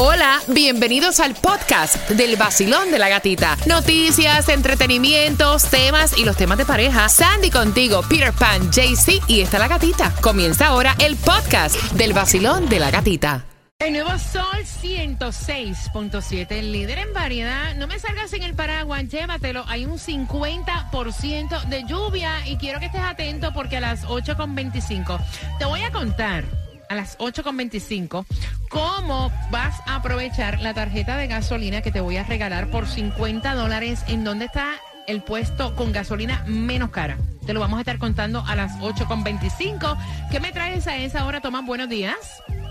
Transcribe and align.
Hola, 0.00 0.40
bienvenidos 0.46 1.18
al 1.18 1.34
podcast 1.34 2.08
del 2.10 2.36
vacilón 2.36 2.92
de 2.92 3.00
la 3.00 3.08
gatita. 3.08 3.56
Noticias, 3.66 4.48
entretenimientos, 4.48 5.64
temas 5.64 6.16
y 6.16 6.24
los 6.24 6.36
temas 6.36 6.56
de 6.56 6.64
pareja. 6.64 7.08
Sandy 7.08 7.50
contigo, 7.50 8.02
Peter 8.08 8.32
Pan, 8.32 8.70
JC 8.70 9.20
y 9.26 9.40
está 9.40 9.58
la 9.58 9.66
gatita. 9.66 10.14
Comienza 10.20 10.68
ahora 10.68 10.94
el 11.00 11.16
podcast 11.16 11.74
del 11.94 12.12
vacilón 12.12 12.68
de 12.68 12.78
la 12.78 12.92
gatita. 12.92 13.44
El 13.80 13.94
nuevo 13.94 14.10
Sol 14.20 14.64
106.7, 14.84 16.46
el 16.52 16.70
líder 16.70 16.98
en 16.98 17.12
variedad. 17.12 17.74
No 17.74 17.88
me 17.88 17.98
salgas 17.98 18.30
sin 18.30 18.44
el 18.44 18.54
paraguas, 18.54 19.08
llévatelo. 19.08 19.64
Hay 19.66 19.84
un 19.84 19.98
50% 19.98 21.64
de 21.64 21.84
lluvia 21.88 22.46
y 22.46 22.56
quiero 22.56 22.78
que 22.78 22.86
estés 22.86 23.02
atento 23.02 23.52
porque 23.52 23.78
a 23.78 23.80
las 23.80 24.04
8.25 24.04 25.18
te 25.58 25.64
voy 25.64 25.82
a 25.82 25.90
contar 25.90 26.44
a 26.88 26.94
las 26.94 27.18
8.25 27.18 28.24
cómo 28.68 29.32
vas 29.50 29.80
a 29.86 29.96
aprovechar 29.96 30.60
la 30.60 30.74
tarjeta 30.74 31.16
de 31.16 31.26
gasolina 31.26 31.82
que 31.82 31.90
te 31.90 32.00
voy 32.00 32.16
a 32.16 32.24
regalar 32.24 32.70
por 32.70 32.86
50 32.86 33.54
dólares. 33.54 34.00
¿En 34.08 34.24
dónde 34.24 34.46
está 34.46 34.74
el 35.06 35.22
puesto 35.22 35.74
con 35.74 35.92
gasolina 35.92 36.44
menos 36.46 36.90
cara? 36.90 37.18
Te 37.46 37.54
lo 37.54 37.60
vamos 37.60 37.78
a 37.78 37.80
estar 37.80 37.98
contando 37.98 38.44
a 38.46 38.54
las 38.56 38.72
8.25. 38.78 39.96
¿Qué 40.30 40.40
me 40.40 40.52
traes 40.52 40.86
a 40.86 40.96
esa 40.96 41.24
hora, 41.24 41.40
Tomás? 41.40 41.64
Buenos 41.64 41.88
días. 41.88 42.16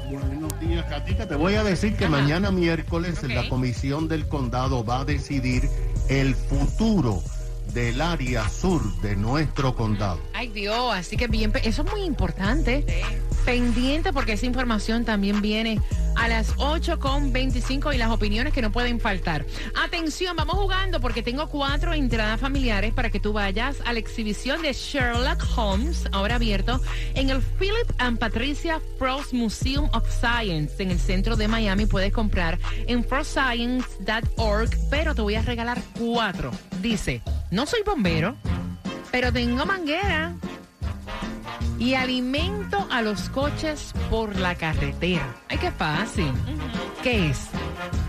Buenos 0.09 0.59
días, 0.59 0.85
Katica. 0.85 1.27
Te 1.27 1.35
voy 1.35 1.55
a 1.55 1.63
decir 1.63 1.97
que 1.97 2.05
Ajá. 2.05 2.11
mañana 2.11 2.51
miércoles 2.51 3.21
la 3.23 3.49
comisión 3.49 4.07
del 4.07 4.27
condado 4.27 4.85
va 4.85 4.99
a 4.99 5.05
decidir 5.05 5.67
el 6.09 6.35
futuro 6.35 7.21
del 7.73 8.01
área 8.01 8.47
sur 8.49 8.81
de 9.01 9.15
nuestro 9.15 9.75
condado. 9.75 10.19
Ay 10.33 10.47
Dios, 10.49 10.95
así 10.95 11.17
que 11.17 11.27
bien, 11.27 11.51
eso 11.63 11.83
es 11.83 11.91
muy 11.91 12.03
importante. 12.03 12.85
Pendiente 13.47 14.11
porque 14.11 14.33
esa 14.33 14.45
información 14.45 15.05
también 15.05 15.41
viene 15.41 15.79
a 16.17 16.27
las 16.27 16.53
8.25 16.57 17.95
y 17.95 17.97
las 17.97 18.09
opiniones 18.09 18.51
que 18.51 18.61
no 18.61 18.73
pueden 18.73 18.99
faltar. 18.99 19.45
Atención, 19.73 20.35
vamos 20.35 20.55
jugando 20.55 20.99
porque 20.99 21.23
tengo 21.23 21.47
cuatro 21.47 21.93
entradas 21.93 22.41
familiares 22.41 22.93
para 22.93 23.09
que 23.09 23.21
tú 23.21 23.31
vayas 23.31 23.77
a 23.85 23.93
la 23.93 23.99
exhibición 23.99 24.61
de 24.61 24.73
Sherlock 24.73 25.45
Holmes, 25.55 26.09
ahora 26.11 26.35
abierto, 26.35 26.81
en 27.15 27.29
el 27.29 27.41
Philip 27.41 27.89
and 27.99 28.19
Patricia 28.19 28.81
Frost 28.99 29.31
Museum 29.31 29.89
of 29.93 30.03
Science 30.11 30.83
en 30.83 30.91
el 30.91 30.99
centro 30.99 31.37
de 31.37 31.47
Miami. 31.47 31.85
Puedes 31.85 32.11
comprar 32.11 32.59
en 32.85 33.01
frostscience.org, 33.01 34.71
pero 34.89 35.15
te 35.15 35.21
voy 35.21 35.35
a 35.35 35.41
regalar 35.41 35.81
cuatro. 35.97 36.51
Dice, 36.81 37.21
no 37.51 37.65
soy 37.65 37.79
bombero, 37.85 38.35
pero 39.09 39.31
tengo 39.31 39.65
manguera 39.65 40.35
y 41.79 41.93
alimento 41.93 42.87
a 42.91 43.01
los 43.01 43.29
coches 43.29 43.93
por 44.09 44.35
la 44.37 44.55
carretera. 44.55 45.35
Ay, 45.49 45.57
qué 45.57 45.71
fácil. 45.71 46.31
¿Qué 47.03 47.29
es? 47.29 47.47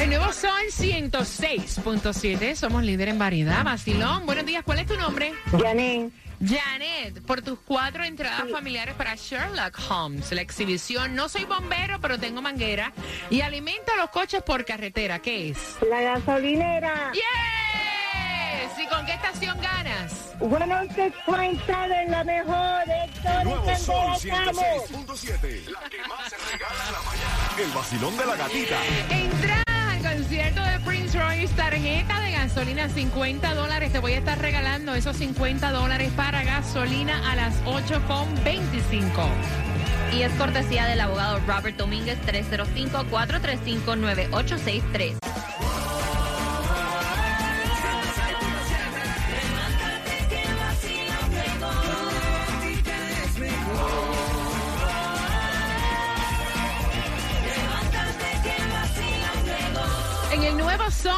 El 0.00 0.10
nuevo 0.10 0.32
Sol 0.32 0.50
106.7, 0.70 2.56
somos 2.56 2.82
líder 2.82 3.08
en 3.08 3.18
variedad. 3.18 3.64
Vacilón, 3.64 4.26
buenos 4.26 4.44
días, 4.44 4.64
¿cuál 4.64 4.80
es 4.80 4.86
tu 4.86 4.96
nombre? 4.96 5.32
Janine, 5.50 6.10
Janet, 6.44 7.22
por 7.24 7.40
tus 7.42 7.58
cuatro 7.60 8.04
entradas 8.04 8.50
familiares 8.50 8.94
para 8.94 9.14
Sherlock 9.14 9.78
Holmes, 9.88 10.32
la 10.32 10.40
exhibición 10.42 11.14
No 11.14 11.28
soy 11.28 11.44
bombero, 11.44 12.00
pero 12.00 12.18
tengo 12.18 12.42
manguera 12.42 12.92
y 13.30 13.42
alimento 13.42 13.92
a 13.92 13.96
los 13.96 14.10
coches 14.10 14.42
por 14.42 14.64
carretera. 14.64 15.20
¿Qué 15.20 15.50
es? 15.50 15.58
la 15.88 16.00
gasolinera. 16.00 17.12
¡Yes! 17.12 17.22
¿Y 18.82 18.86
con 18.88 19.06
qué 19.06 19.12
estación 19.12 19.60
ganas? 19.60 20.34
Bueno, 20.40 20.80
se 20.94 21.12
cuenta 21.24 21.86
de 21.88 22.06
la 22.08 22.24
mejor. 22.24 22.82
Héctor 22.88 23.44
Nuevo 23.44 23.76
Sol 23.76 24.18
Candela 24.28 24.44
Camo. 24.44 24.62
106.7. 25.06 25.66
La 25.68 25.88
que 25.88 25.98
más 26.08 26.28
se 26.28 26.36
regala 26.50 26.86
en 26.86 26.92
la 26.92 27.02
mañana. 27.02 27.62
El 27.62 27.70
vacilón 27.70 28.16
de 28.16 28.26
la 28.26 28.36
gatita. 28.36 28.78
Entrada 29.10 29.62
al 29.66 29.71
concierto 30.32 30.62
de 30.62 30.80
Prince 30.80 31.18
Royce, 31.18 31.54
tarjeta 31.54 32.18
de 32.20 32.32
gasolina 32.32 32.88
50 32.88 33.54
dólares. 33.54 33.92
Te 33.92 33.98
voy 33.98 34.14
a 34.14 34.18
estar 34.18 34.38
regalando 34.38 34.94
esos 34.94 35.14
50 35.16 35.72
dólares 35.72 36.10
para 36.16 36.42
gasolina 36.42 37.30
a 37.30 37.36
las 37.36 37.62
8.25. 37.64 39.02
Y 40.14 40.22
es 40.22 40.32
cortesía 40.32 40.86
del 40.86 41.02
abogado 41.02 41.38
Robert 41.46 41.76
Domínguez 41.76 42.18
305 42.22 43.04
435 43.10 43.96
9863. 43.96 45.31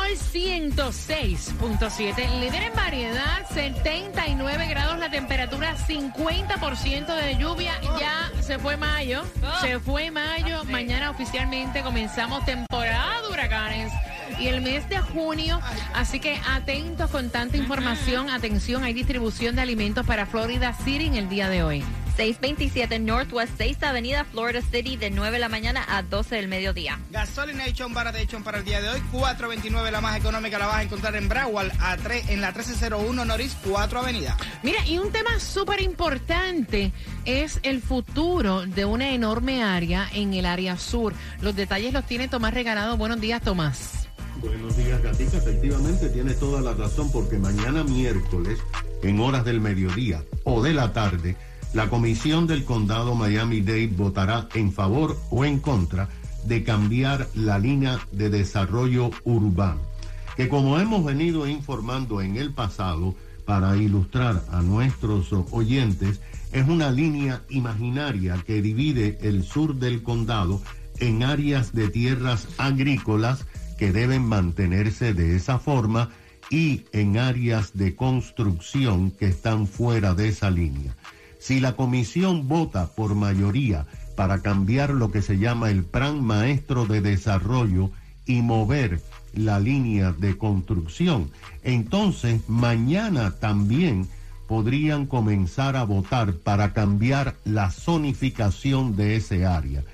Sol 0.05 0.19
106.7, 0.35 2.41
líder 2.41 2.65
en 2.65 2.75
variedad, 2.75 3.49
79 3.49 4.67
grados 4.67 4.99
la 4.99 5.11
temperatura, 5.11 5.75
50% 5.77 7.15
de 7.15 7.39
lluvia, 7.39 7.81
ya 7.99 8.31
se 8.43 8.59
fue 8.59 8.77
mayo, 8.77 9.23
se 9.63 9.79
fue 9.79 10.11
mayo, 10.11 10.63
mañana 10.65 11.09
oficialmente 11.11 11.83
comenzamos 11.83 12.45
temporada 12.45 13.23
de 13.23 13.29
huracanes 13.29 13.91
y 14.39 14.49
el 14.49 14.61
mes 14.61 14.87
de 14.91 14.99
junio, 14.99 15.59
así 15.95 16.21
que 16.21 16.39
atentos 16.51 17.11
con 17.11 17.31
tanta 17.31 17.57
información, 17.57 18.29
atención, 18.29 18.85
hay 18.85 18.93
distribución 18.93 19.57
de 19.57 19.63
alimentos 19.63 20.05
para 20.05 20.27
Florida 20.27 20.75
City 20.75 21.07
en 21.07 21.15
el 21.15 21.31
día 21.31 21.49
de 21.49 21.63
hoy. 21.63 21.83
627 22.17 22.99
Northwest 23.01 23.53
6 23.59 23.83
Avenida, 23.83 24.25
Florida 24.25 24.61
City, 24.63 24.97
de 24.97 25.11
9 25.11 25.33
de 25.33 25.39
la 25.39 25.49
mañana 25.49 25.85
a 25.89 26.03
12 26.03 26.37
del 26.37 26.49
mediodía. 26.49 27.01
Gasolination 27.11 27.93
Baratation 27.93 28.45
para 28.45 28.59
el 28.59 28.65
día 28.65 28.81
de 28.81 28.89
hoy, 28.89 29.01
429 29.11 29.91
la 29.91 30.01
más 30.01 30.17
económica 30.17 30.59
la 30.59 30.67
vas 30.67 30.77
a 30.77 30.83
encontrar 30.83 31.17
en 31.17 31.29
Broward, 31.29 31.73
a 31.81 31.97
3, 31.97 32.31
en 32.31 32.41
la 32.41 32.49
1301 32.49 33.25
Norris 33.25 33.57
4 33.65 34.01
Avenida. 34.01 34.37
Mira, 34.63 34.87
y 34.87 34.99
un 34.99 35.11
tema 35.11 35.41
súper 35.41 35.81
importante 35.81 36.93
es 37.25 37.59
el 37.63 37.83
futuro 37.83 38.65
de 38.67 38.85
una 38.85 39.11
enorme 39.11 39.63
área 39.63 40.09
en 40.13 40.35
el 40.35 40.47
área 40.47 40.77
sur. 40.79 41.15
Los 41.41 41.57
detalles 41.57 41.93
los 41.93 42.07
tiene 42.07 42.29
Tomás 42.29 42.55
Regalado. 42.55 42.97
Buenos 42.97 43.21
días, 43.21 43.43
Tomás. 43.43 44.09
Buenos 44.41 44.77
días, 44.77 45.03
Gatica. 45.03 45.39
Efectivamente, 45.39 46.09
tienes 46.11 46.39
toda 46.39 46.61
la 46.61 46.75
razón 46.75 47.11
porque 47.11 47.39
mañana 47.39 47.83
miércoles, 47.83 48.59
en 49.03 49.21
horas 49.21 49.45
del 49.45 49.61
mediodía 49.61 50.23
o 50.45 50.63
de 50.63 50.75
la 50.75 50.93
tarde, 50.93 51.37
la 51.75 51.91
comisión 51.91 52.47
del 52.47 52.65
condado 52.65 53.17
Miami-Dade 53.17 53.89
votará 53.89 54.49
en 54.55 54.73
favor 54.73 55.19
o 55.31 55.45
en 55.45 55.59
contra 55.59 56.09
de 56.47 56.63
cambiar 56.63 57.29
la 57.35 57.59
línea 57.59 57.99
de 58.13 58.31
desarrollo 58.31 59.11
urbano, 59.25 59.81
que 60.37 60.49
como 60.49 60.79
hemos 60.79 61.05
venido 61.05 61.49
informando 61.49 62.23
en 62.23 62.37
el 62.37 62.53
pasado, 62.53 63.15
para 63.45 63.77
ilustrar 63.77 64.43
a 64.53 64.63
nuestros 64.63 65.29
oyentes, 65.51 66.21
es 66.53 66.67
una 66.67 66.91
línea 66.91 67.43
imaginaria 67.51 68.43
que 68.47 68.63
divide 68.63 69.19
el 69.21 69.43
sur 69.43 69.75
del 69.75 70.03
condado 70.03 70.63
en 70.99 71.25
áreas 71.25 71.75
de 71.75 71.89
tierras 71.89 72.49
agrícolas 72.57 73.45
que 73.79 73.93
deben 73.93 74.25
mantenerse 74.25 75.13
de 75.13 75.37
esa 75.37 75.59
forma 75.59 76.11
y 76.51 76.85
en 76.93 77.19
áreas 77.19 77.77
de 77.77 77.97
construcción 77.97 79.11
que 79.11 79.27
están 79.27 79.67
fuera 79.67 80.15
de 80.15 80.29
esa 80.29 80.51
línea. 80.51 80.95
Si 81.45 81.61
la 81.61 81.77
comisión 81.77 82.49
vota 82.49 82.87
por 82.95 83.15
mayoría 83.15 83.85
para 84.17 84.41
cambiar 84.41 84.89
lo 84.95 85.13
que 85.13 85.21
se 85.21 85.37
llama 85.37 85.69
el 85.69 85.85
plan 85.85 86.25
maestro 86.25 86.87
de 86.87 87.03
desarrollo 87.03 87.91
y 88.25 88.41
mover 88.41 89.03
la 89.35 89.61
línea 89.61 90.13
de 90.13 90.39
construcción, 90.39 91.31
entonces 91.63 92.41
mañana 92.49 93.33
también 93.41 94.09
podrían 94.49 95.05
comenzar 95.05 95.77
a 95.77 95.85
votar 95.85 96.33
para 96.33 96.73
cambiar 96.73 97.35
la 97.45 97.71
zonificación 97.71 98.97
de 98.97 99.17
ese 99.17 99.45
área. 99.45 99.85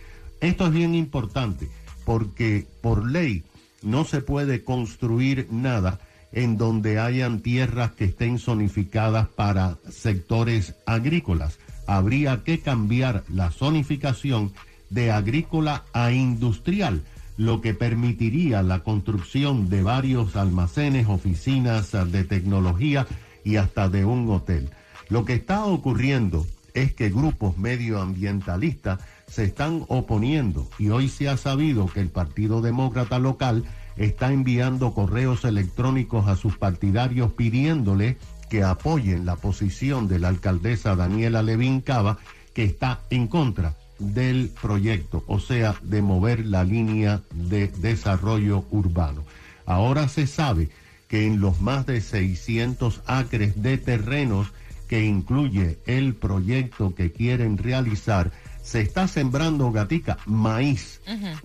Esto 0.40 0.66
es 0.66 0.72
bien 0.72 0.94
importante 0.94 1.68
porque 2.04 2.68
por 2.80 3.04
ley 3.10 3.42
no 3.82 4.04
se 4.04 4.20
puede 4.20 4.62
construir 4.62 5.48
nada 5.50 5.98
en 6.32 6.56
donde 6.56 6.98
hayan 6.98 7.40
tierras 7.40 7.92
que 7.92 8.04
estén 8.04 8.38
zonificadas 8.38 9.28
para 9.28 9.78
sectores 9.88 10.74
agrícolas. 10.86 11.58
Habría 11.86 12.44
que 12.44 12.60
cambiar 12.60 13.24
la 13.28 13.50
zonificación 13.50 14.52
de 14.90 15.10
agrícola 15.10 15.84
a 15.92 16.12
industrial, 16.12 17.02
lo 17.36 17.60
que 17.60 17.74
permitiría 17.74 18.62
la 18.62 18.80
construcción 18.80 19.68
de 19.68 19.82
varios 19.82 20.36
almacenes, 20.36 21.08
oficinas 21.08 21.92
de 21.92 22.24
tecnología 22.24 23.06
y 23.44 23.56
hasta 23.56 23.88
de 23.88 24.04
un 24.04 24.30
hotel. 24.30 24.70
Lo 25.08 25.24
que 25.24 25.34
está 25.34 25.64
ocurriendo 25.64 26.46
es 26.74 26.92
que 26.92 27.10
grupos 27.10 27.56
medioambientalistas 27.58 29.00
se 29.26 29.44
están 29.44 29.84
oponiendo 29.88 30.68
y 30.78 30.90
hoy 30.90 31.08
se 31.08 31.28
ha 31.28 31.36
sabido 31.36 31.86
que 31.86 32.00
el 32.00 32.10
Partido 32.10 32.60
Demócrata 32.60 33.18
local 33.18 33.64
está 33.96 34.32
enviando 34.32 34.94
correos 34.94 35.44
electrónicos 35.44 36.28
a 36.28 36.36
sus 36.36 36.56
partidarios 36.56 37.32
pidiéndole 37.32 38.16
que 38.48 38.62
apoyen 38.64 39.26
la 39.26 39.36
posición 39.36 40.08
de 40.08 40.18
la 40.18 40.28
alcaldesa 40.28 40.96
Daniela 40.96 41.42
Levin 41.42 41.80
Cava, 41.80 42.18
que 42.52 42.64
está 42.64 43.00
en 43.10 43.28
contra 43.28 43.74
del 43.98 44.50
proyecto, 44.60 45.22
o 45.26 45.38
sea, 45.38 45.76
de 45.82 46.02
mover 46.02 46.44
la 46.46 46.64
línea 46.64 47.20
de 47.32 47.68
desarrollo 47.68 48.64
urbano. 48.70 49.22
Ahora 49.66 50.08
se 50.08 50.26
sabe 50.26 50.68
que 51.08 51.26
en 51.26 51.40
los 51.40 51.60
más 51.60 51.86
de 51.86 52.00
600 52.00 53.02
acres 53.06 53.62
de 53.62 53.78
terrenos 53.78 54.48
que 54.88 55.04
incluye 55.04 55.78
el 55.86 56.14
proyecto 56.14 56.94
que 56.94 57.12
quieren 57.12 57.58
realizar, 57.58 58.32
se 58.62 58.80
está 58.80 59.06
sembrando 59.06 59.70
gatica, 59.70 60.18
maíz, 60.26 61.00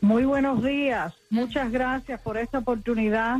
Muy 0.01 0.25
buenos 0.25 0.61
días. 0.61 1.13
Muchas 1.29 1.71
gracias 1.71 2.19
por 2.19 2.37
esta 2.37 2.59
oportunidad 2.59 3.39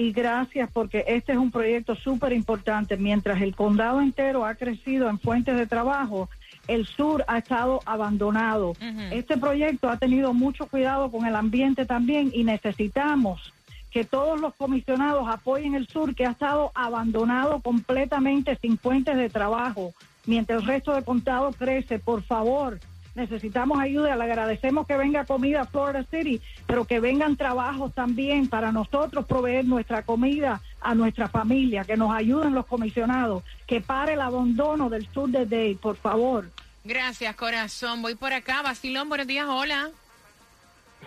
y 0.00 0.12
gracias 0.12 0.70
porque 0.72 1.04
este 1.08 1.32
es 1.32 1.38
un 1.38 1.50
proyecto 1.50 1.94
súper 1.94 2.32
importante. 2.32 2.96
Mientras 2.96 3.42
el 3.42 3.54
condado 3.54 4.00
entero 4.00 4.46
ha 4.46 4.54
crecido 4.54 5.10
en 5.10 5.18
fuentes 5.18 5.58
de 5.58 5.66
trabajo, 5.66 6.30
el 6.68 6.86
sur 6.86 7.22
ha 7.28 7.36
estado 7.36 7.80
abandonado. 7.84 8.72
Este 9.10 9.36
proyecto 9.36 9.90
ha 9.90 9.98
tenido 9.98 10.32
mucho 10.32 10.66
cuidado 10.68 11.10
con 11.10 11.26
el 11.26 11.36
ambiente 11.36 11.84
también 11.84 12.30
y 12.32 12.44
necesitamos 12.44 13.52
que 13.90 14.04
todos 14.04 14.40
los 14.40 14.54
comisionados 14.54 15.28
apoyen 15.28 15.74
el 15.74 15.86
sur 15.86 16.14
que 16.14 16.24
ha 16.24 16.30
estado 16.30 16.72
abandonado 16.74 17.60
completamente 17.60 18.56
sin 18.56 18.78
fuentes 18.78 19.18
de 19.18 19.28
trabajo. 19.28 19.92
Mientras 20.24 20.62
el 20.62 20.66
resto 20.66 20.94
del 20.94 21.04
condado 21.04 21.50
crece, 21.52 21.98
por 21.98 22.22
favor, 22.22 22.80
necesitamos 23.14 23.78
ayuda. 23.78 24.16
Le 24.16 24.24
agradecemos 24.24 24.86
que 24.86 24.96
venga 24.96 25.24
comida 25.24 25.62
a 25.62 25.66
Florida 25.66 26.04
City, 26.10 26.40
pero 26.66 26.84
que 26.84 27.00
vengan 27.00 27.36
trabajos 27.36 27.92
también 27.94 28.48
para 28.48 28.72
nosotros 28.72 29.26
proveer 29.26 29.64
nuestra 29.64 30.02
comida 30.02 30.60
a 30.80 30.94
nuestra 30.94 31.28
familia, 31.28 31.84
que 31.84 31.96
nos 31.96 32.12
ayuden 32.12 32.54
los 32.54 32.66
comisionados, 32.66 33.42
que 33.66 33.80
pare 33.80 34.14
el 34.14 34.20
abandono 34.20 34.88
del 34.88 35.06
sur 35.08 35.28
de 35.28 35.46
Day, 35.46 35.74
por 35.74 35.96
favor. 35.96 36.48
Gracias, 36.84 37.34
corazón. 37.36 38.00
Voy 38.02 38.14
por 38.14 38.32
acá. 38.32 38.62
Basilón, 38.62 39.08
buenos 39.08 39.26
días, 39.26 39.46
hola. 39.48 39.90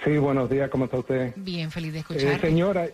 Sí, 0.03 0.17
buenos 0.17 0.49
días, 0.49 0.69
¿cómo 0.69 0.85
está 0.85 0.97
usted? 0.97 1.33
Bien, 1.35 1.71
feliz 1.71 1.93
de 1.93 1.99
Eh, 1.99 2.01
escuchar. 2.01 2.41
señora, 2.41 2.87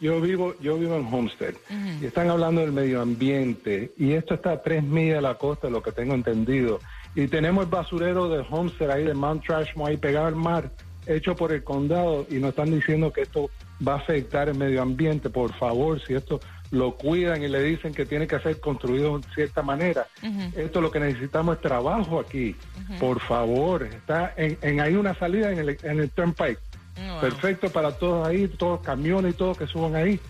yo 0.00 0.20
vivo, 0.20 0.54
yo 0.60 0.76
vivo 0.78 0.96
en 0.96 1.06
Homestead 1.12 1.54
y 2.00 2.06
están 2.06 2.28
hablando 2.28 2.60
del 2.60 2.72
medio 2.72 3.00
ambiente 3.00 3.92
y 3.96 4.12
esto 4.12 4.34
está 4.34 4.52
a 4.52 4.62
tres 4.62 4.82
millas 4.82 5.16
de 5.16 5.22
la 5.22 5.34
costa, 5.36 5.70
lo 5.70 5.82
que 5.82 5.92
tengo 5.92 6.14
entendido. 6.14 6.80
Y 7.16 7.28
tenemos 7.28 7.64
el 7.64 7.70
basurero 7.70 8.28
de 8.28 8.44
Homestead 8.48 8.90
ahí, 8.90 9.04
de 9.04 9.14
Mount 9.14 9.42
Trashmore, 9.44 9.92
ahí 9.92 9.96
pegado 9.96 10.26
al 10.26 10.36
mar, 10.36 10.70
hecho 11.06 11.34
por 11.34 11.50
el 11.50 11.64
condado 11.64 12.26
y 12.28 12.34
nos 12.34 12.50
están 12.50 12.70
diciendo 12.70 13.10
que 13.10 13.22
esto 13.22 13.50
va 13.86 13.94
a 13.94 13.96
afectar 13.96 14.50
el 14.50 14.58
medio 14.58 14.82
ambiente. 14.82 15.30
Por 15.30 15.52
favor, 15.54 15.98
si 16.06 16.14
esto 16.14 16.40
lo 16.70 16.94
cuidan 16.96 17.42
y 17.42 17.48
le 17.48 17.62
dicen 17.62 17.94
que 17.94 18.04
tiene 18.04 18.26
que 18.26 18.38
ser 18.40 18.60
construido 18.60 19.18
de 19.18 19.26
cierta 19.34 19.62
manera. 19.62 20.06
Esto 20.54 20.82
lo 20.82 20.90
que 20.90 21.00
necesitamos 21.00 21.56
es 21.56 21.62
trabajo 21.62 22.20
aquí. 22.20 22.54
Por 23.00 23.18
favor, 23.20 23.84
está 23.84 24.34
en, 24.36 24.58
en 24.60 24.80
ahí 24.80 24.94
una 24.94 25.14
salida 25.14 25.50
en 25.50 25.58
el, 25.60 25.78
en 25.82 26.00
el 26.00 26.10
Turnpike. 26.10 26.58
Wow. 26.96 27.20
Perfecto 27.20 27.70
para 27.70 27.92
todos 27.92 28.28
ahí, 28.28 28.46
todos 28.48 28.78
los 28.78 28.86
camiones 28.86 29.32
y 29.34 29.36
todos 29.38 29.56
que 29.56 29.66
suban 29.66 29.94
ahí. 29.94 30.20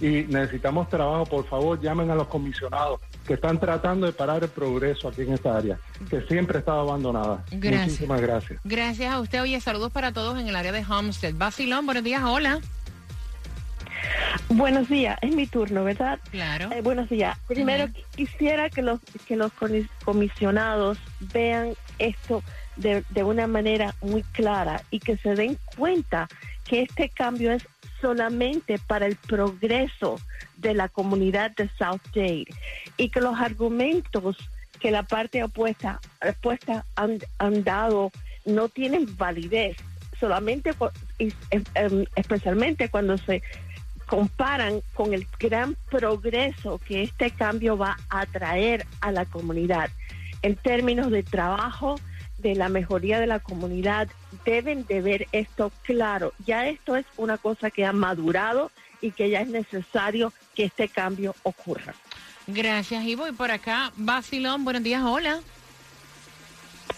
Y 0.00 0.24
necesitamos 0.28 0.88
trabajo, 0.88 1.24
por 1.24 1.46
favor, 1.46 1.80
llamen 1.80 2.10
a 2.10 2.16
los 2.16 2.26
comisionados 2.26 3.00
que 3.26 3.34
están 3.34 3.58
tratando 3.60 4.06
de 4.06 4.12
parar 4.12 4.42
el 4.42 4.48
progreso 4.50 5.08
aquí 5.08 5.22
en 5.22 5.32
esta 5.34 5.56
área, 5.56 5.78
que 6.10 6.22
siempre 6.22 6.56
ha 6.56 6.60
estado 6.60 6.80
abandonada. 6.80 7.44
Gracias. 7.52 7.84
Muchísimas 7.86 8.20
gracias. 8.20 8.60
Gracias 8.64 9.12
a 9.12 9.20
usted. 9.20 9.42
Oye, 9.42 9.60
saludos 9.60 9.92
para 9.92 10.12
todos 10.12 10.38
en 10.40 10.48
el 10.48 10.56
área 10.56 10.72
de 10.72 10.84
Homestead. 10.84 11.34
Basilón, 11.34 11.86
buenos 11.86 12.04
días, 12.04 12.22
hola. 12.24 12.60
Buenos 14.48 14.88
días, 14.88 15.16
es 15.22 15.34
mi 15.34 15.46
turno, 15.46 15.84
¿verdad? 15.84 16.18
Claro. 16.30 16.70
Eh, 16.72 16.80
buenos 16.82 17.08
días. 17.08 17.38
Primero 17.46 17.84
Ujú. 17.84 17.92
qui- 17.94 18.04
quisiera 18.16 18.68
que 18.68 18.82
los 18.82 19.00
que 19.26 19.36
los 19.36 19.52
comis- 19.52 19.88
comisionados 20.04 20.98
vean 21.32 21.74
esto 21.98 22.42
de, 22.76 23.04
de 23.10 23.22
una 23.24 23.46
manera 23.46 23.94
muy 24.02 24.22
clara 24.22 24.82
y 24.90 24.98
que 24.98 25.16
se 25.18 25.34
den 25.34 25.58
cuenta 25.76 26.28
que 26.64 26.82
este 26.82 27.08
cambio 27.10 27.52
es 27.52 27.66
solamente 28.02 28.78
para 28.86 29.06
el 29.06 29.16
progreso 29.16 30.16
de 30.58 30.74
la 30.74 30.88
comunidad 30.88 31.52
de 31.52 31.70
South 31.78 32.02
Dade 32.14 32.48
y 32.98 33.08
que 33.08 33.20
los 33.20 33.38
argumentos 33.38 34.36
que 34.78 34.90
la 34.90 35.04
parte 35.04 35.42
opuesta, 35.44 36.00
opuesta 36.28 36.84
han, 36.96 37.20
han 37.38 37.64
dado 37.64 38.10
no 38.44 38.68
tienen 38.68 39.16
validez 39.16 39.76
solamente 40.18 40.72
em- 41.18 41.30
em, 41.74 42.04
especialmente 42.16 42.88
cuando 42.88 43.16
se 43.16 43.42
comparan 44.06 44.80
con 44.94 45.14
el 45.14 45.26
gran 45.38 45.76
progreso 45.90 46.78
que 46.78 47.02
este 47.04 47.30
cambio 47.30 47.78
va 47.78 47.96
a 48.10 48.26
traer 48.26 48.86
a 49.00 49.10
la 49.12 49.24
comunidad 49.24 49.88
en 50.42 50.56
términos 50.56 51.10
de 51.10 51.22
trabajo, 51.22 51.94
de 52.42 52.54
la 52.56 52.68
mejoría 52.68 53.20
de 53.20 53.26
la 53.26 53.38
comunidad, 53.38 54.08
deben 54.44 54.84
de 54.86 55.00
ver 55.00 55.28
esto 55.32 55.72
claro. 55.82 56.32
Ya 56.44 56.66
esto 56.66 56.96
es 56.96 57.06
una 57.16 57.38
cosa 57.38 57.70
que 57.70 57.86
ha 57.86 57.92
madurado 57.92 58.70
y 59.00 59.12
que 59.12 59.30
ya 59.30 59.40
es 59.40 59.48
necesario 59.48 60.32
que 60.54 60.64
este 60.64 60.88
cambio 60.88 61.34
ocurra. 61.44 61.94
Gracias. 62.46 63.04
Y 63.04 63.14
voy 63.14 63.32
por 63.32 63.50
acá. 63.50 63.92
Basilón, 63.96 64.64
buenos 64.64 64.82
días, 64.82 65.02
hola. 65.02 65.40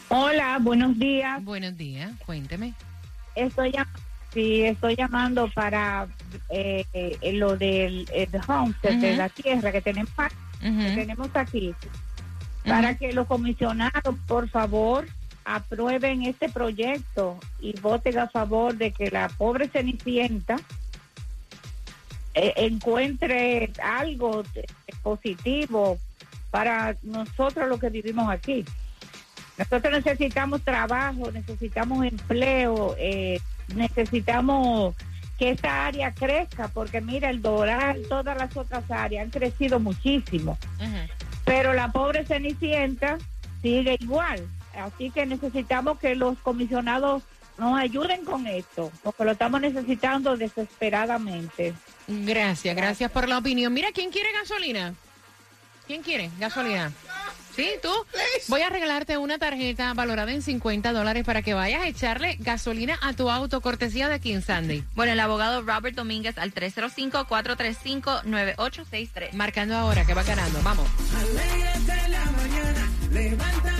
Hola, 0.08 0.58
buenos 0.61 0.99
días. 0.99 1.43
Buenos 1.44 1.76
días, 1.76 2.11
cuénteme. 2.25 2.75
Estoy, 3.35 3.73
sí, 4.32 4.62
estoy 4.62 4.97
llamando 4.97 5.50
para 5.55 6.06
eh, 6.50 6.85
eh, 6.93 7.32
lo 7.35 7.56
del 7.56 8.08
eh, 8.12 8.29
the 8.31 8.40
homestead, 8.47 8.97
de 9.00 9.08
Ujú. 9.11 9.17
la 9.19 9.28
tierra 9.28 9.73
que 9.73 9.80
tenemos, 9.83 10.12
aquí- 10.16 10.37
que 10.61 10.92
tenemos 10.95 11.28
aquí. 11.35 11.75
Para 12.64 12.97
que 12.97 13.12
los 13.12 13.26
comisionados, 13.26 14.14
por 14.26 14.49
favor, 14.49 15.07
aprueben 15.45 16.23
este 16.23 16.49
proyecto 16.49 17.39
y 17.61 17.79
voten 17.81 18.19
a 18.19 18.29
favor 18.29 18.75
de 18.75 18.93
que 18.93 19.11
la 19.11 19.29
pobre 19.29 19.69
Cenicienta 19.69 20.57
eh, 22.35 22.53
encuentre 22.57 23.73
algo 23.83 24.43
positivo 25.03 25.99
para 26.51 26.97
nosotros 27.03 27.69
los 27.69 27.79
que 27.79 27.91
vivimos 27.91 28.29
aquí. 28.31 28.65
Nosotros 29.57 29.93
necesitamos 29.93 30.63
trabajo, 30.63 31.31
necesitamos 31.31 32.05
empleo, 32.05 32.97
eh, 32.99 33.39
necesitamos 33.75 34.97
que 35.39 35.51
esta 35.51 35.87
área 35.87 36.13
crezca, 36.13 36.69
porque 36.69 37.01
mira, 37.01 37.31
el 37.31 37.43
Doral, 37.43 38.03
todas 38.09 38.37
las 38.37 38.57
otras 38.57 38.89
áreas 38.91 39.25
han 39.25 39.31
crecido 39.31 39.81
muchísimo, 39.81 40.59
pero 41.45 41.73
la 41.73 41.91
pobre 41.93 42.25
Cenicienta 42.25 43.19
sigue 43.63 43.97
igual. 44.01 44.47
Así 44.76 45.11
que 45.11 45.26
necesitamos 45.26 45.99
que 45.99 46.14
los 46.14 46.38
comisionados 46.38 47.23
nos 47.59 47.78
ayuden 47.78 48.25
con 48.25 48.47
esto, 48.47 48.90
porque 49.02 49.25
lo 49.25 49.33
estamos 49.33 49.61
necesitando 49.61 50.37
desesperadamente. 50.37 51.75
Gracias, 52.09 52.76
gracias 52.76 53.11
por 53.11 53.28
la 53.28 53.38
opinión. 53.38 53.73
Mira, 53.73 53.88
¿quién 53.93 54.11
quiere 54.11 54.31
gasolina? 54.33 54.95
¿Quién 55.87 56.02
quiere 56.02 56.31
gasolina? 56.38 56.93
¿Sí? 57.54 57.71
¿Tú? 57.81 57.93
Voy 58.49 58.62
a 58.62 58.69
regalarte 58.69 59.16
una 59.16 59.38
tarjeta 59.38 59.95
valorada 59.95 60.33
en 60.33 60.43
50 60.43 60.93
dólares 60.93 61.23
para 61.25 61.43
que 61.43 61.54
vayas 61.54 61.83
a 61.83 61.87
echarle 61.87 62.37
gasolina 62.40 62.99
a 63.00 63.12
tu 63.12 63.31
auto, 63.31 63.61
cortesía 63.61 64.09
de 64.09 64.14
aquí 64.14 64.33
en 64.33 64.43
Sandy. 64.43 64.83
Bueno, 64.97 65.12
el 65.12 65.21
abogado 65.21 65.62
Robert 65.62 65.95
Domínguez 65.95 66.37
al 66.38 66.52
305-435-9863. 66.52 69.35
Marcando 69.35 69.76
ahora 69.76 70.04
que 70.04 70.14
va 70.14 70.25
ganando. 70.25 70.61
Vamos. 70.62 70.88
Alégrate 71.16 72.09
la 72.09 72.25
mañana, 72.33 72.90
esa 73.14 73.74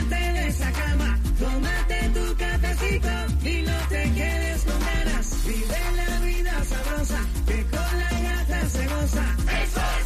cama, 0.80 1.18
tómate 1.38 1.98
tu 2.16 2.36
cafecito 2.36 3.08
y 3.48 3.62
no 3.62 3.76
te 3.88 4.02
quedes 4.12 4.62
con 4.64 4.80
ganas. 4.80 5.26
Vive 5.46 5.80
la 5.96 6.20
vida 6.20 6.64
sabrosa, 6.64 7.20
que 7.46 7.58
con 7.74 7.92
la 8.02 8.12
gata 8.28 8.68
se 8.68 8.86
goza. 8.86 9.26
Eso 9.62 9.80
es 10.00 10.03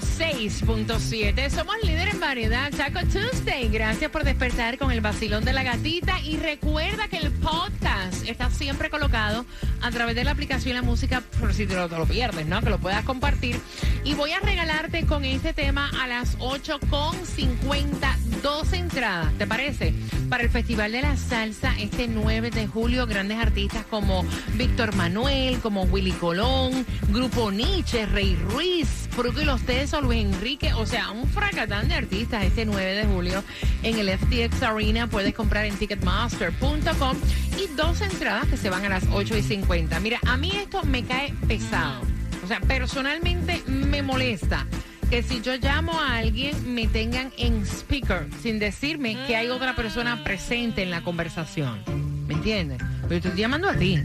106.7. 0.00 1.50
Somos 1.50 1.74
líder 1.82 2.08
en 2.08 2.20
variedad. 2.20 2.70
Taco 2.70 3.00
Tuesday. 3.06 3.68
Gracias 3.68 4.10
por 4.10 4.24
despertar 4.24 4.76
con 4.76 4.92
el 4.92 5.00
vacilón 5.00 5.44
de 5.44 5.52
la 5.52 5.62
gatita. 5.62 6.20
Y 6.20 6.36
recuerda 6.36 7.08
que 7.08 7.16
el 7.16 7.32
podcast 7.32 8.15
está 8.30 8.50
siempre 8.50 8.90
colocado 8.90 9.46
a 9.82 9.90
través 9.90 10.14
de 10.14 10.24
la 10.24 10.32
aplicación 10.32 10.74
La 10.74 10.82
Música, 10.82 11.22
por 11.40 11.54
si 11.54 11.66
te 11.66 11.74
lo, 11.74 11.88
te 11.88 11.96
lo 11.96 12.06
pierdes, 12.06 12.46
¿no? 12.46 12.60
Que 12.60 12.70
lo 12.70 12.78
puedas 12.78 13.04
compartir. 13.04 13.60
Y 14.04 14.14
voy 14.14 14.32
a 14.32 14.40
regalarte 14.40 15.06
con 15.06 15.24
este 15.24 15.52
tema 15.52 15.90
a 16.00 16.06
las 16.06 16.38
8.50 16.38 18.16
dos 18.42 18.72
entradas, 18.72 19.32
¿te 19.38 19.46
parece? 19.46 19.92
Para 20.28 20.44
el 20.44 20.50
Festival 20.50 20.92
de 20.92 21.02
la 21.02 21.16
Salsa 21.16 21.74
este 21.80 22.06
9 22.08 22.50
de 22.50 22.66
julio, 22.66 23.06
grandes 23.06 23.38
artistas 23.38 23.84
como 23.86 24.24
Víctor 24.54 24.94
Manuel, 24.94 25.58
como 25.60 25.82
Willy 25.82 26.12
Colón, 26.12 26.86
Grupo 27.08 27.50
Nietzsche, 27.50 28.06
Rey 28.06 28.36
Ruiz, 28.36 29.08
Fruco 29.10 29.40
y 29.40 29.44
los 29.44 29.62
Tesos, 29.62 30.02
Luis 30.02 30.24
Enrique, 30.24 30.72
o 30.74 30.86
sea, 30.86 31.10
un 31.10 31.26
fracatán 31.26 31.88
de 31.88 31.94
artistas 31.94 32.44
este 32.44 32.66
9 32.66 32.94
de 32.94 33.04
julio 33.06 33.42
en 33.82 33.98
el 33.98 34.10
FTX 34.10 34.62
Arena. 34.62 35.06
Puedes 35.06 35.34
comprar 35.34 35.64
en 35.64 35.76
ticketmaster.com 35.76 37.16
y 37.58 37.66
dos 37.74 38.00
entradas 38.00 38.46
que 38.46 38.56
se 38.56 38.70
van 38.70 38.84
a 38.84 38.88
las 38.88 39.04
8 39.12 39.36
y 39.36 39.42
50. 39.42 39.98
Mira, 40.00 40.20
a 40.26 40.36
mí 40.36 40.50
esto 40.54 40.82
me 40.84 41.04
cae 41.04 41.32
pesado. 41.46 42.02
O 42.44 42.46
sea, 42.46 42.60
personalmente 42.60 43.62
me 43.66 44.02
molesta 44.02 44.66
que 45.10 45.22
si 45.22 45.40
yo 45.40 45.56
llamo 45.56 45.98
a 46.00 46.16
alguien 46.16 46.74
me 46.74 46.86
tengan 46.86 47.32
en 47.38 47.64
speaker 47.64 48.28
sin 48.42 48.58
decirme 48.58 49.16
que 49.26 49.36
hay 49.36 49.48
otra 49.48 49.76
persona 49.76 50.24
presente 50.24 50.82
en 50.82 50.90
la 50.90 51.02
conversación. 51.02 51.82
¿Me 52.26 52.34
entiendes? 52.34 52.78
Pero 53.02 53.16
estoy 53.16 53.40
llamando 53.40 53.68
a 53.68 53.74
ti. 53.74 54.00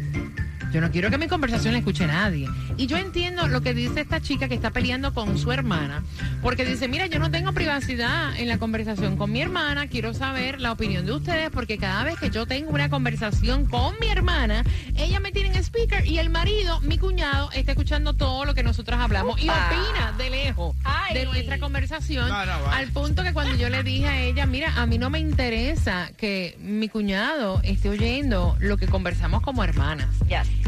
Yo 0.71 0.79
no 0.79 0.89
quiero 0.91 1.09
que 1.09 1.17
mi 1.17 1.27
conversación 1.27 1.73
la 1.73 1.79
escuche 1.79 2.07
nadie. 2.07 2.47
Y 2.81 2.87
yo 2.87 2.97
entiendo 2.97 3.47
lo 3.47 3.61
que 3.61 3.75
dice 3.75 4.01
esta 4.01 4.21
chica 4.21 4.47
que 4.47 4.55
está 4.55 4.71
peleando 4.71 5.13
con 5.13 5.37
su 5.37 5.51
hermana, 5.51 6.03
porque 6.41 6.65
dice, 6.65 6.87
mira, 6.87 7.05
yo 7.05 7.19
no 7.19 7.29
tengo 7.29 7.53
privacidad 7.53 8.35
en 8.39 8.47
la 8.47 8.57
conversación 8.57 9.17
con 9.17 9.31
mi 9.31 9.39
hermana, 9.39 9.85
quiero 9.85 10.15
saber 10.15 10.59
la 10.59 10.71
opinión 10.71 11.05
de 11.05 11.11
ustedes, 11.11 11.51
porque 11.51 11.77
cada 11.77 12.03
vez 12.03 12.17
que 12.17 12.31
yo 12.31 12.47
tengo 12.47 12.71
una 12.71 12.89
conversación 12.89 13.67
con 13.67 13.93
mi 13.99 14.07
hermana, 14.07 14.63
ella 14.97 15.19
me 15.19 15.31
tiene 15.31 15.49
en 15.49 15.57
speaker 15.63 16.07
y 16.07 16.17
el 16.17 16.31
marido, 16.31 16.79
mi 16.81 16.97
cuñado, 16.97 17.51
está 17.51 17.73
escuchando 17.73 18.13
todo 18.13 18.45
lo 18.45 18.55
que 18.55 18.63
nosotros 18.63 18.99
hablamos 18.99 19.39
y 19.39 19.47
opina 19.47 20.15
de 20.17 20.31
lejos 20.31 20.75
de 21.13 21.25
nuestra 21.25 21.59
conversación, 21.59 22.29
No, 22.29 22.45
no, 22.47 22.63
vale. 22.63 22.77
al 22.77 22.87
punto 22.87 23.21
que 23.21 23.31
cuando 23.31 23.55
yo 23.57 23.69
le 23.69 23.83
dije 23.83 24.07
a 24.07 24.21
ella, 24.23 24.47
mira, 24.47 24.73
a 24.81 24.87
mí 24.87 24.97
no 24.97 25.11
me 25.11 25.19
interesa 25.19 26.09
que 26.17 26.57
mi 26.59 26.89
cuñado 26.89 27.61
esté 27.63 27.89
oyendo 27.89 28.57
lo 28.59 28.77
que 28.77 28.87
conversamos 28.87 29.43
como 29.43 29.63
hermanas. 29.63 30.07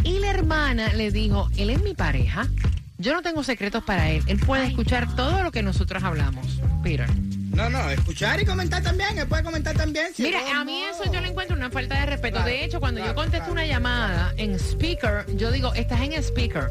Y 0.03 0.19
la 0.19 0.29
hermana 0.29 0.93
le 0.93 1.09
dijo, 1.09 1.49
él 1.57 1.71
es 1.71 1.81
mi 1.81 1.95
pareja, 2.03 2.49
yo 2.97 3.13
no 3.13 3.21
tengo 3.21 3.45
secretos 3.45 3.81
para 3.81 4.09
él, 4.09 4.23
él 4.27 4.37
puede 4.37 4.65
escuchar 4.65 5.15
todo 5.15 5.41
lo 5.41 5.53
que 5.53 5.63
nosotros 5.63 6.03
hablamos. 6.03 6.59
Peter. 6.83 7.09
No, 7.55 7.69
no, 7.69 7.89
escuchar 7.89 8.41
y 8.41 8.45
comentar 8.45 8.83
también. 8.83 9.17
Él 9.17 9.25
puede 9.25 9.41
comentar 9.41 9.73
también. 9.73 10.07
si 10.13 10.23
Mira, 10.23 10.41
no, 10.41 10.59
a 10.59 10.65
mí 10.65 10.83
eso 10.83 11.09
yo 11.09 11.21
le 11.21 11.29
encuentro 11.29 11.55
una 11.55 11.69
falta 11.69 11.97
de 11.97 12.05
respeto. 12.07 12.35
Claro, 12.35 12.49
de 12.49 12.65
hecho, 12.65 12.81
cuando 12.81 12.99
yo 12.99 13.15
contesto 13.15 13.37
claro. 13.45 13.53
una 13.53 13.65
llamada 13.65 14.33
en 14.35 14.55
speaker, 14.55 15.25
yo 15.37 15.49
digo, 15.49 15.73
estás 15.75 16.01
en 16.01 16.11
speaker. 16.21 16.69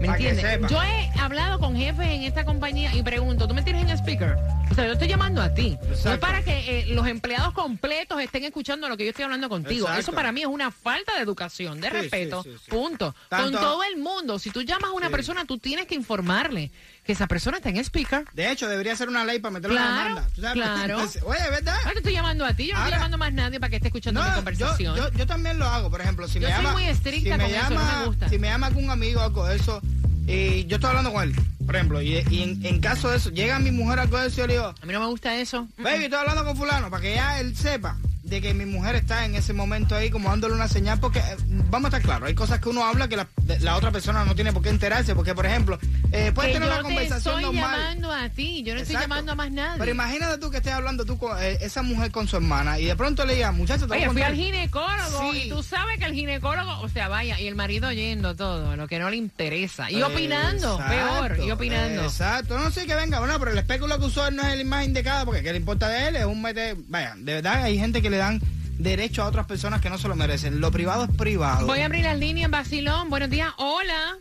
¿Me 0.00 0.06
entiendes? 0.08 0.70
Yo 0.70 0.80
he 0.82 1.10
hablado 1.20 1.58
con 1.58 1.76
jefes 1.76 2.06
en 2.08 2.22
esta 2.22 2.44
compañía 2.44 2.94
y 2.94 3.02
pregunto, 3.02 3.48
¿tú 3.48 3.54
me 3.54 3.62
tienes 3.62 3.82
en 3.82 3.90
speaker? 3.90 4.36
O 4.70 4.74
sea, 4.74 4.86
yo 4.86 4.92
estoy 4.92 5.08
llamando 5.08 5.42
a 5.42 5.52
ti. 5.54 5.76
No 6.04 6.12
es 6.12 6.18
para 6.18 6.42
que 6.42 6.80
eh, 6.82 6.86
los 6.88 7.06
empleados 7.08 7.52
completos 7.54 8.20
estén 8.20 8.44
escuchando 8.44 8.88
lo 8.88 8.96
que 8.96 9.04
yo 9.04 9.10
estoy 9.10 9.24
hablando 9.24 9.48
contigo. 9.48 9.86
Exacto. 9.86 10.00
Eso 10.00 10.12
para 10.12 10.30
mí 10.30 10.42
es 10.42 10.46
una 10.46 10.70
falta 10.70 11.14
de 11.16 11.20
educación, 11.22 11.80
de 11.80 11.88
Sí, 11.88 11.94
respeto. 11.94 12.42
sí, 12.42 12.50
sí, 12.52 12.58
sí. 12.66 12.70
Punto. 12.70 13.14
Tanto- 13.28 13.58
Con 13.58 13.60
todo 13.60 13.82
el 13.84 13.96
mundo. 13.96 14.38
Si 14.38 14.50
tú 14.50 14.62
llamas 14.62 14.90
a 14.90 14.92
una 14.92 15.10
persona, 15.10 15.44
tú 15.46 15.58
tienes 15.58 15.86
que 15.86 15.94
informarle 15.94 16.70
que 17.08 17.12
esa 17.14 17.26
persona 17.26 17.56
está 17.56 17.70
en 17.70 17.78
speaker. 17.78 18.26
De 18.34 18.52
hecho, 18.52 18.68
debería 18.68 18.94
ser 18.94 19.08
una 19.08 19.24
ley 19.24 19.38
para 19.38 19.52
meterlo 19.52 19.78
en 19.78 19.82
la 19.82 19.90
demanda. 19.90 20.28
¿Tú 20.34 20.42
sabes? 20.42 20.62
claro. 20.62 20.98
Oye, 21.24 21.50
¿verdad? 21.50 21.74
Ahora 21.78 21.92
te 21.92 21.98
estoy 22.00 22.12
llamando 22.12 22.44
a 22.44 22.52
ti, 22.52 22.66
yo 22.66 22.74
no 22.74 22.80
estoy 22.80 22.92
llamando 22.92 23.16
más 23.16 23.32
nadie 23.32 23.58
para 23.58 23.70
que 23.70 23.76
esté 23.76 23.88
escuchando 23.88 24.20
mi 24.22 24.28
yo, 24.28 24.34
conversación. 24.34 24.94
yo, 24.94 25.08
yo 25.12 25.26
también 25.26 25.58
lo 25.58 25.64
hago, 25.64 25.90
por 25.90 26.02
ejemplo, 26.02 26.28
si 26.28 26.34
Yo 26.38 26.46
me 26.48 26.54
soy 26.54 26.62
llama, 26.64 26.72
muy 26.74 26.84
estricta 26.84 27.32
si 27.32 27.38
me 27.38 27.44
con 27.44 27.54
eso, 27.54 27.70
no 27.70 27.76
llama, 27.80 27.98
me 28.00 28.06
gusta. 28.08 28.28
si 28.28 28.38
me 28.38 28.48
llama 28.48 28.66
algún 28.66 28.90
amigo 28.90 29.20
o 29.20 29.24
algo 29.24 29.46
de 29.46 29.56
eso, 29.56 29.80
y 30.26 30.66
yo 30.66 30.76
estoy 30.76 30.90
hablando 30.90 31.10
con 31.14 31.22
él, 31.22 31.34
por 31.64 31.76
ejemplo, 31.76 32.02
y, 32.02 32.18
y 32.30 32.42
en, 32.42 32.66
en 32.66 32.78
caso 32.78 33.08
de 33.10 33.16
eso, 33.16 33.30
llega 33.30 33.58
mi 33.58 33.70
mujer 33.70 34.00
algo 34.00 34.18
de 34.18 34.26
eso, 34.28 34.36
yo 34.36 34.46
le 34.46 34.52
digo, 34.52 34.66
A 34.82 34.84
mí 34.86 34.92
no 34.92 35.00
me 35.00 35.06
gusta 35.06 35.34
eso. 35.34 35.66
baby, 35.78 36.04
estoy 36.04 36.18
hablando 36.18 36.44
con 36.44 36.58
fulano, 36.58 36.90
para 36.90 37.00
que 37.00 37.14
ya 37.14 37.40
él 37.40 37.56
sepa 37.56 37.96
de 38.28 38.40
que 38.40 38.54
mi 38.54 38.66
mujer 38.66 38.94
está 38.96 39.24
en 39.24 39.34
ese 39.34 39.52
momento 39.52 39.94
ahí 39.96 40.10
como 40.10 40.28
dándole 40.28 40.54
una 40.54 40.68
señal, 40.68 41.00
porque 41.00 41.18
eh, 41.20 41.36
vamos 41.70 41.86
a 41.92 41.96
estar 41.96 42.02
claros, 42.02 42.28
hay 42.28 42.34
cosas 42.34 42.60
que 42.60 42.68
uno 42.68 42.84
habla 42.84 43.08
que 43.08 43.16
la, 43.16 43.28
de- 43.42 43.58
la 43.60 43.76
otra 43.76 43.90
persona 43.90 44.24
no 44.24 44.34
tiene 44.34 44.52
por 44.52 44.62
qué 44.62 44.68
enterarse, 44.68 45.14
porque 45.14 45.34
por 45.34 45.46
ejemplo, 45.46 45.78
eh, 46.12 46.32
puedes 46.34 46.52
que 46.52 46.58
tener 46.60 46.68
yo 46.68 46.74
una 46.74 46.76
te 46.76 46.82
conversación 46.82 47.34
estoy 47.40 47.54
normal. 47.56 47.78
llamando 47.80 48.12
a 48.12 48.28
ti, 48.28 48.62
yo 48.62 48.74
no 48.74 48.80
estoy 48.80 48.96
llamando 48.96 49.32
a 49.32 49.34
más 49.34 49.50
nadie. 49.50 49.78
Pero 49.78 49.90
imagínate 49.90 50.38
tú 50.38 50.50
que 50.50 50.58
estés 50.58 50.72
hablando 50.72 51.04
tú 51.04 51.18
con 51.18 51.36
eh, 51.42 51.58
esa 51.60 51.82
mujer 51.82 52.10
con 52.10 52.28
su 52.28 52.36
hermana 52.36 52.78
y 52.78 52.84
de 52.84 52.96
pronto 52.96 53.24
le 53.24 53.34
digas, 53.34 53.54
muchacho, 53.54 53.86
te 53.86 53.94
voy 53.94 53.98
a 53.98 54.10
fui 54.10 54.20
contar". 54.22 54.30
al 54.30 54.36
ginecólogo 54.36 55.32
Sí. 55.32 55.42
y 55.44 55.48
tú 55.48 55.62
sabes 55.62 55.98
que 55.98 56.04
el 56.04 56.14
ginecólogo, 56.14 56.80
o 56.80 56.88
sea, 56.88 57.08
vaya, 57.08 57.40
y 57.40 57.46
el 57.46 57.54
marido 57.54 57.88
oyendo 57.88 58.36
todo, 58.36 58.76
lo 58.76 58.86
que 58.88 58.98
no 58.98 59.08
le 59.10 59.16
interesa. 59.16 59.90
Y 59.90 60.02
opinando, 60.02 60.74
Exacto, 60.80 60.88
peor, 61.36 61.38
y 61.46 61.50
opinando. 61.50 62.02
Exacto, 62.04 62.58
no 62.58 62.70
sé 62.70 62.86
que 62.86 62.94
venga, 62.94 63.18
bueno, 63.20 63.38
pero 63.38 63.52
el 63.52 63.58
especulo 63.58 63.98
que 63.98 64.04
usó 64.06 64.26
él 64.28 64.36
no 64.36 64.42
es 64.42 64.52
el 64.52 64.64
más 64.66 64.84
indicado 64.84 65.24
porque 65.24 65.42
qué 65.42 65.52
le 65.52 65.58
importa 65.58 65.88
de 65.88 66.08
él, 66.08 66.16
es 66.16 66.24
un 66.24 66.42
mete. 66.42 66.76
Vaya, 66.88 67.14
de 67.16 67.34
verdad 67.34 67.62
hay 67.62 67.78
gente 67.78 68.02
que 68.02 68.10
le 68.10 68.17
dan 68.18 68.40
derecho 68.78 69.22
a 69.22 69.26
otras 69.26 69.46
personas 69.46 69.80
que 69.80 69.90
no 69.90 69.98
se 69.98 70.08
lo 70.08 70.14
merecen. 70.14 70.60
Lo 70.60 70.70
privado 70.70 71.04
es 71.04 71.10
privado. 71.10 71.66
Voy 71.66 71.80
a 71.80 71.86
abrir 71.86 72.04
las 72.04 72.18
líneas 72.18 72.46
en 72.46 72.50
Basilón. 72.50 73.10
Buenos 73.10 73.30
días, 73.30 73.50
hola. 73.58 74.18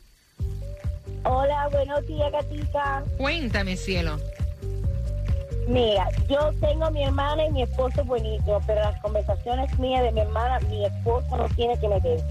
Hola, 1.24 1.68
buenos 1.72 2.06
días, 2.08 2.32
gatita. 2.32 3.04
Cuéntame, 3.18 3.76
cielo. 3.76 4.18
Mira, 5.68 6.08
yo 6.30 6.54
tengo 6.62 6.86
a 6.86 6.92
mi 6.92 7.04
hermana 7.04 7.46
y 7.46 7.52
mi 7.52 7.64
esposo 7.64 8.04
buenísimo, 8.06 8.62
pero 8.66 8.80
las 8.80 9.02
conversaciones 9.02 9.78
mías 9.78 10.02
de 10.04 10.14
mi 10.14 10.22
hermana, 10.22 10.60
mi 10.70 10.86
esposo 10.86 11.36
no 11.36 11.50
tiene 11.50 11.78
que 11.78 11.90
meter. 11.90 12.22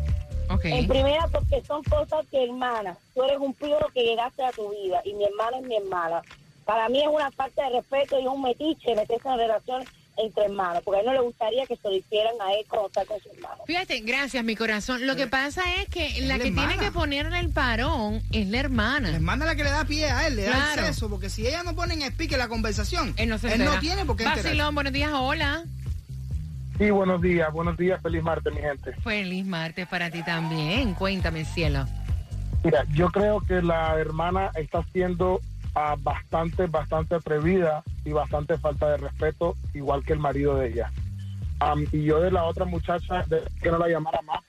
Ok. 0.49 0.65
En 0.65 0.89
primera, 0.89 1.27
porque 1.31 1.63
son 1.67 1.83
cosas 1.85 2.25
que, 2.31 2.45
hermana, 2.45 2.97
tú 3.15 3.23
eres 3.25 3.39
un 3.39 3.53
pío 3.53 3.77
que 3.93 4.05
llegaste 4.05 4.43
a 4.43 4.53
tu 4.53 4.71
vida 4.71 5.03
y 5.05 5.13
mi 5.13 5.25
hermana 5.25 5.59
es 5.59 5.67
mi 5.67 5.77
hermana. 5.77 6.23
Para 6.65 6.89
mí 6.89 7.01
es 7.03 7.09
una 7.09 7.31
falta 7.31 7.65
de 7.65 7.77
respeto 7.77 8.19
y 8.19 8.27
un 8.27 8.43
metiche 8.43 8.95
meterse 8.95 9.29
en 9.29 9.37
relaciones 9.37 9.89
entre 10.17 10.45
hermanos, 10.45 10.83
porque 10.85 10.99
a 10.99 11.01
él 11.01 11.07
no 11.07 11.13
le 11.13 11.21
gustaría 11.21 11.67
que 11.67 11.77
se 11.77 11.89
lo 11.89 11.95
hicieran 11.95 12.35
a 12.41 12.53
él 12.55 12.65
cuando 12.69 12.89
está 12.89 13.05
con 13.05 13.21
su 13.21 13.29
hermano. 13.31 13.63
Fíjate, 13.67 14.01
gracias, 14.01 14.43
mi 14.45 14.57
corazón. 14.57 15.07
Lo 15.07 15.17
que 15.17 15.27
pasa 15.27 15.63
es 15.81 15.89
que 15.89 16.21
la 16.23 16.29
la 16.29 16.35
que 16.37 16.45
tiene 16.45 16.63
hermana. 16.63 16.83
que 16.83 16.91
ponerle 16.91 17.39
el 17.41 17.51
parón 17.51 18.23
es 18.33 18.47
la 18.49 18.59
hermana. 18.59 19.11
Les 19.11 19.21
manda 19.21 19.47
la 19.47 19.55
que 19.57 19.65
le 19.65 19.71
da 19.71 19.85
pie 19.85 20.11
a 20.11 20.27
él, 20.27 20.37
le 20.37 20.45
da 20.45 20.73
acceso, 20.73 21.09
porque 21.09 21.29
si 21.29 21.47
ella 21.47 21.63
no 21.63 21.75
pone 21.75 21.95
en 21.95 22.03
speaker 22.03 22.39
la 22.39 22.49
conversación, 22.49 23.15
Él 23.17 23.29
no 23.29 23.39
se 23.39 23.53
él 23.53 23.65
no 23.65 23.79
tiene 23.79 24.05
por 24.05 24.17
qué 24.17 24.25
enterarse. 24.25 24.49
Basilón, 24.49 24.75
buenos 24.75 24.93
días, 24.93 25.11
hola. 25.13 25.65
Sí, 26.79 26.91
buenos 26.91 27.23
días, 27.23 27.51
buenos 27.53 27.77
días, 27.79 28.01
feliz 28.03 28.23
martes, 28.23 28.53
mi 28.53 28.61
gente. 28.61 28.93
Feliz 29.03 29.47
martes 29.47 29.87
para 29.89 30.11
ti 30.11 30.23
también. 30.23 30.93
Cuéntame, 30.95 31.45
cielo. 31.45 31.87
Mira, 32.63 32.85
yo 32.93 33.09
creo 33.09 33.41
que 33.41 33.63
la 33.63 33.99
hermana 33.99 34.51
está 34.57 34.85
siendo 34.93 35.41
ah, 35.76 35.95
bastante, 36.02 36.66
bastante 36.66 37.14
atrevida 37.14 37.85
y 38.04 38.12
bastante 38.12 38.59
falta 38.59 38.90
de 38.90 38.97
respeto, 38.97 39.54
igual 39.75 40.04
que 40.04 40.14
el 40.14 40.18
marido 40.18 40.56
de 40.56 40.68
ella. 40.68 40.90
Am, 41.61 41.87
y 41.92 42.02
yo 42.04 42.21
de 42.21 42.30
la 42.30 42.45
otra 42.45 42.64
muchacha, 42.64 43.23
de 43.28 43.42
que 43.62 43.71
no 43.71 43.78
la 43.78 43.88
llamara 43.88 44.21
más, 44.23 44.40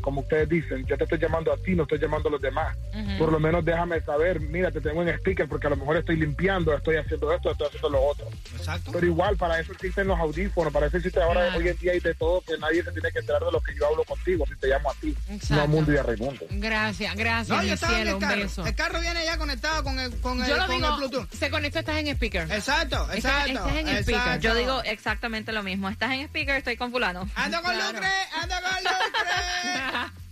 como 0.00 0.20
ustedes 0.22 0.48
dicen, 0.48 0.84
yo 0.86 0.96
te 0.96 1.04
estoy 1.04 1.18
llamando 1.18 1.52
a 1.52 1.56
ti, 1.56 1.74
no 1.74 1.82
estoy 1.84 1.98
llamando 1.98 2.28
a 2.28 2.32
los 2.32 2.40
demás. 2.40 2.76
Por 3.18 3.30
lo 3.32 3.38
menos 3.40 3.64
déjame 3.64 4.00
saber, 4.02 4.40
mira, 4.40 4.70
te 4.70 4.80
tengo 4.80 5.02
en 5.02 5.18
sticker, 5.18 5.48
porque 5.48 5.66
a 5.66 5.70
lo 5.70 5.76
mejor 5.76 5.96
estoy 5.96 6.16
limpiando, 6.16 6.74
estoy 6.74 6.96
haciendo 6.96 7.32
esto, 7.32 7.50
estoy 7.52 7.66
haciendo 7.68 7.90
lo 7.90 8.02
otro. 8.02 8.26
Exacto. 8.56 8.90
Pero 8.92 9.06
igual, 9.06 9.36
para 9.36 9.58
eso 9.60 9.72
existen 9.72 10.06
los 10.08 10.18
audífonos, 10.18 10.72
para 10.72 10.86
eso 10.86 10.96
existe 10.96 11.20
ahora, 11.22 11.42
Claro. 11.46 11.58
hoy 11.58 11.68
en 11.68 11.76
día 11.78 11.92
hay 11.92 12.00
de 12.00 12.14
todo, 12.14 12.40
que 12.42 12.56
nadie 12.58 12.82
se 12.82 12.92
tiene 12.92 13.10
que 13.12 13.18
enterar 13.20 13.42
de 13.44 13.52
lo 13.52 13.60
que 13.60 13.74
yo 13.74 13.86
hablo 13.86 14.04
contigo, 14.04 14.44
si 14.46 14.56
te 14.56 14.68
llamo 14.68 14.90
a 14.90 14.94
ti, 14.94 15.14
Exacto. 15.30 15.54
no 15.56 15.62
a 15.62 15.66
Mundo 15.66 15.92
y 15.92 15.96
a 15.96 16.02
Raimundo. 16.02 16.46
Gracias, 16.50 17.14
gracias, 17.16 17.48
No, 17.56 17.62
yo 17.64 17.74
estaba 17.74 17.92
en 17.92 17.96
cielo. 17.98 18.10
el 18.10 18.14
Un 18.16 18.20
carro. 18.20 18.42
beso. 18.42 18.66
El 18.66 18.74
carro 18.74 19.00
viene 19.00 19.24
ya 19.24 19.36
conectado 19.38 19.84
con 19.84 19.98
el, 19.98 20.10
con 20.20 20.40
el, 20.42 20.48
Yo 20.48 20.56
lo 20.56 20.66
con 20.66 20.76
digo, 20.76 20.88
el 20.88 20.94
Bluetooth. 20.96 21.30
se 21.32 21.50
conectó, 21.50 21.78
estás 21.78 21.96
en 21.96 22.08
speaker. 22.08 22.42
Exacto, 22.50 23.08
exacto. 23.12 23.48
estás 23.52 23.76
en 23.76 23.88
speaker. 23.98 24.40
Yo 24.40 24.54
digo 24.54 24.82
exactamente 24.84 25.52
lo 25.52 25.62
mismo. 25.62 25.88
Estás 25.88 26.12
en 26.12 26.20
speaker, 26.22 26.56
estoy 26.56 26.76
con 26.76 26.90
fulano. 26.90 27.28
Ando 27.34 27.62
con 27.62 27.72
Claro. 27.72 27.92
Lucre, 27.92 28.08
ando 28.40 28.54
con 28.54 28.84
Lucre. 28.84 29.61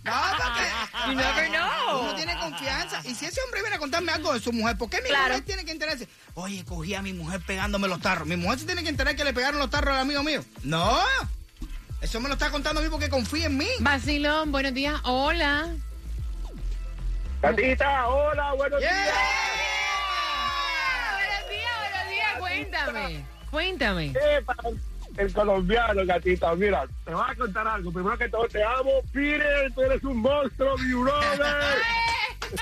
No, 0.03 0.13
porque 0.37 1.09
You 1.09 1.15
never 1.15 1.49
know. 1.51 2.01
Uno 2.01 2.15
tiene 2.15 2.35
confianza. 2.39 3.01
Y 3.05 3.15
si 3.15 3.27
ese 3.27 3.41
hombre 3.43 3.61
viene 3.61 3.77
a 3.77 3.79
contarme 3.79 4.13
algo 4.13 4.33
de 4.33 4.41
su 4.41 4.51
mujer, 4.53 4.77
¿por 4.79 4.89
qué 4.89 5.01
mi 5.03 5.09
Claro. 5.11 5.29
mujer 5.29 5.45
tiene 5.45 5.65
que 5.65 5.73
enterarse? 5.73 6.09
Oye, 6.35 6.65
cogí 6.65 6.95
a 6.95 7.03
mi 7.03 7.13
mujer 7.13 7.41
pegándome 7.47 7.87
los 7.87 8.01
tarros. 8.01 8.27
Mi 8.27 8.37
mujer 8.37 8.59
se 8.61 8.67
tiene 8.67 8.83
que 8.83 8.89
enterar 8.89 9.15
que 9.15 9.25
le 9.25 9.33
pegaron 9.35 9.59
los 9.61 9.69
tarros 9.71 9.95
al 9.95 10.01
amigo 10.01 10.23
mío. 10.23 10.43
No. 10.63 10.99
Eso 12.01 12.19
me 12.19 12.29
lo 12.29 12.35
está 12.35 12.51
contando 12.51 12.81
a 12.81 12.83
mí 12.83 12.89
porque 12.89 13.11
confía 13.11 13.47
en 13.47 13.59
mí. 13.59 13.69
Basilón, 13.81 14.51
buenos 14.53 14.73
días, 14.73 14.99
hola. 15.05 15.69
Gatita, 17.43 18.07
hola, 18.09 18.53
buenos 18.55 18.81
Yeah. 18.81 18.93
días. 18.95 19.15
Buenos 21.17 21.51
días, 21.51 21.73
buenos 21.91 22.09
días, 22.11 22.39
cuéntame. 22.39 23.25
Cuéntame. 23.51 24.07
Eh, 24.07 24.43
para, 24.47 24.63
el 25.17 25.33
colombiano, 25.33 26.05
gatita. 26.07 26.55
Mira, 26.55 26.85
te 27.05 27.13
voy 27.15 27.25
a 27.29 27.35
contar 27.35 27.67
algo. 27.67 27.91
Primero 27.93 28.17
que 28.19 28.29
todo, 28.29 28.47
te 28.49 28.63
amo, 28.63 28.91
Peter. 29.13 29.73
Tú 29.75 29.83
eres 29.83 30.03
un 30.05 30.19
monstruo, 30.19 30.77
mi 30.79 30.93
brother. 30.95 31.77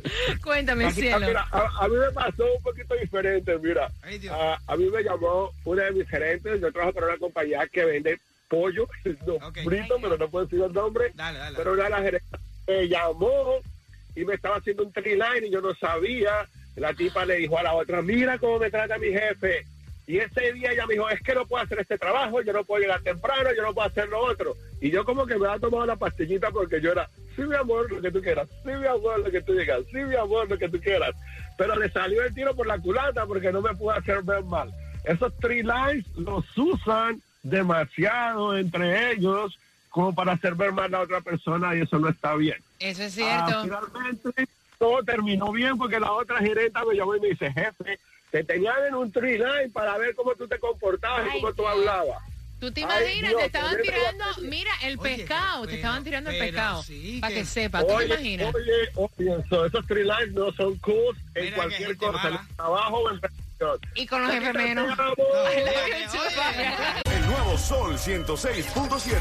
Cuéntame, 0.42 0.84
Gatita, 0.84 1.00
cielo. 1.02 1.26
mira, 1.26 1.46
a, 1.50 1.84
a 1.84 1.88
mí 1.88 1.96
me 1.96 2.10
pasó 2.12 2.44
un 2.56 2.62
poquito 2.62 2.94
diferente. 2.94 3.58
Mira, 3.58 3.90
a, 4.30 4.58
a 4.66 4.76
mí 4.76 4.88
me 4.90 5.02
llamó 5.02 5.50
una 5.64 5.84
de 5.84 5.92
mis 5.92 6.08
gerentes. 6.08 6.60
Yo 6.60 6.72
trabajo 6.72 6.94
para 6.94 7.06
una 7.08 7.18
compañía 7.18 7.66
que 7.70 7.84
vende 7.84 8.18
pollo, 8.48 8.88
no 9.26 9.38
frito, 9.52 9.96
pero 10.00 10.16
no 10.18 10.28
puedo 10.28 10.46
decir 10.46 10.62
el 10.62 10.72
nombre. 10.72 11.12
Pero 11.56 11.72
una 11.72 11.84
de 11.84 11.90
las 11.90 12.02
gerentes 12.02 12.40
me 12.66 12.88
llamó 12.88 13.58
y 14.16 14.24
me 14.24 14.34
estaba 14.34 14.56
haciendo 14.56 14.82
un 14.84 14.92
tree 14.92 15.14
line 15.14 15.46
y 15.46 15.50
yo 15.50 15.60
no 15.60 15.74
sabía. 15.74 16.46
La 16.80 16.94
tipa 16.94 17.24
le 17.26 17.36
dijo 17.36 17.58
a 17.58 17.62
la 17.62 17.74
otra, 17.74 18.00
mira 18.02 18.38
cómo 18.38 18.58
me 18.58 18.70
trata 18.70 18.96
mi 18.98 19.08
jefe. 19.08 19.66
Y 20.06 20.16
ese 20.18 20.52
día 20.54 20.72
ella 20.72 20.86
me 20.86 20.94
dijo, 20.94 21.08
es 21.10 21.20
que 21.22 21.34
no 21.34 21.46
puedo 21.46 21.62
hacer 21.62 21.78
este 21.78 21.98
trabajo, 21.98 22.40
yo 22.42 22.52
no 22.52 22.64
puedo 22.64 22.80
llegar 22.82 23.00
temprano, 23.02 23.50
yo 23.54 23.62
no 23.62 23.72
puedo 23.74 23.86
hacer 23.86 24.08
lo 24.08 24.18
otro. 24.18 24.56
Y 24.80 24.90
yo 24.90 25.04
como 25.04 25.26
que 25.26 25.36
me 25.36 25.46
había 25.46 25.60
tomado 25.60 25.86
la 25.86 25.94
pastillita 25.96 26.50
porque 26.50 26.80
yo 26.80 26.90
era, 26.92 27.08
sí 27.36 27.42
mi 27.42 27.54
amor, 27.54 27.92
lo 27.92 28.00
que 28.00 28.10
tú 28.10 28.20
quieras, 28.20 28.48
sí 28.64 28.70
mi 28.70 28.86
amor, 28.86 29.20
lo 29.20 29.30
que 29.30 29.42
tú 29.42 29.52
digas, 29.52 29.80
sí 29.92 29.98
mi 29.98 30.16
amor, 30.16 30.48
lo 30.48 30.58
que 30.58 30.68
tú 30.68 30.80
quieras. 30.80 31.14
Pero 31.58 31.76
le 31.76 31.90
salió 31.90 32.24
el 32.24 32.34
tiro 32.34 32.56
por 32.56 32.66
la 32.66 32.78
culata 32.78 33.26
porque 33.26 33.52
no 33.52 33.60
me 33.60 33.74
pudo 33.74 33.90
hacer 33.92 34.22
ver 34.22 34.42
mal. 34.44 34.72
Esos 35.04 35.36
three 35.38 35.62
lines 35.62 36.06
los 36.16 36.44
usan 36.58 37.20
demasiado 37.42 38.56
entre 38.56 39.12
ellos 39.12 39.56
como 39.90 40.14
para 40.14 40.32
hacer 40.32 40.54
ver 40.54 40.72
mal 40.72 40.94
a 40.94 41.00
otra 41.00 41.20
persona 41.20 41.74
y 41.76 41.82
eso 41.82 41.98
no 41.98 42.08
está 42.08 42.34
bien. 42.36 42.56
Eso 42.80 43.02
es 43.02 43.18
Ah, 43.20 43.44
cierto. 43.46 43.62
finalmente 43.64 44.48
todo 44.80 45.04
terminó 45.04 45.52
bien 45.52 45.76
porque 45.76 46.00
la 46.00 46.10
otra 46.10 46.38
gerenta 46.38 46.82
me 46.86 46.94
llamó 46.96 47.14
y 47.14 47.20
me 47.20 47.28
dice, 47.28 47.52
jefe, 47.52 47.98
te 48.30 48.42
tenían 48.44 48.86
en 48.88 48.94
un 48.94 49.12
tree 49.12 49.36
line 49.36 49.68
para 49.72 49.98
ver 49.98 50.14
cómo 50.14 50.34
tú 50.34 50.48
te 50.48 50.58
comportabas 50.58 51.28
y 51.28 51.32
cómo 51.40 51.52
tú 51.52 51.68
hablabas. 51.68 52.16
¿Tú 52.58 52.72
te 52.72 52.80
Ay, 52.80 52.84
imaginas? 52.84 53.30
Dios, 53.30 53.40
te 53.40 53.46
estaban 53.46 53.76
mira, 53.80 53.94
tirando, 53.94 54.24
mira, 54.42 54.70
el 54.84 54.98
pescado, 54.98 55.66
te 55.66 55.74
estaban 55.76 56.02
tirando 56.02 56.30
el 56.30 56.38
pescado. 56.38 56.82
sí 56.82 57.18
para 57.20 57.34
que- 57.34 57.40
que 57.40 57.46
sepa, 57.46 57.86
¿tú 57.86 57.94
te 57.98 58.04
imaginas? 58.06 58.54
Oye, 58.54 59.10
oye, 59.18 59.44
so, 59.50 59.66
esos 59.66 59.86
tree 59.86 60.04
lines 60.04 60.32
no 60.32 60.50
son 60.52 60.76
cool 60.78 61.14
en 61.34 61.54
cualquier 61.54 61.96
cosa, 61.98 62.28
en 62.28 62.34
el 62.34 62.56
trabajo 62.56 62.96
o 62.98 63.10
en 63.10 63.20
televisión. 63.20 63.78
Y 63.94 64.06
con 64.06 64.22
los 64.22 64.32
jefes 64.32 64.54
menos. 64.54 64.98
El 67.04 67.26
nuevo 67.26 67.58
Sol 67.58 67.98
106.7. 67.98 69.20